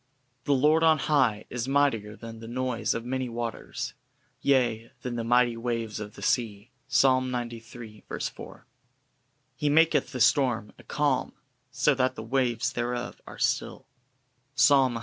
[0.45, 3.93] '""The Lord on high is mightier than the noise of many waters,
[4.41, 7.07] yea, than the mighty waves of the sea:" Psa.
[7.21, 8.05] xciii.
[8.31, 8.65] 4.
[9.55, 11.33] "He maketh the storm a calm,
[11.69, 13.85] so that the waves thereof are still:"
[14.55, 14.73] Psa.
[14.73, 14.77] cvii.
[14.87, 14.97] 29.